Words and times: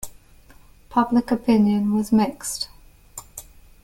Public 0.89 1.29
opinion 1.29 1.93
was 1.93 2.11
mixed. 2.11 2.69